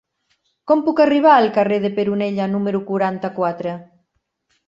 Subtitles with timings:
[0.69, 3.75] Com puc arribar al carrer de Peronella número quaranta-quatre?